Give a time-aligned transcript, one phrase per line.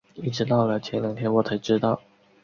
[0.15, 2.01] 一直到了前两天我才知道